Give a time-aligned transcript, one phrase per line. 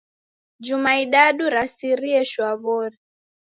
[0.65, 2.97] Juma idadu rasirie shwaw'ori.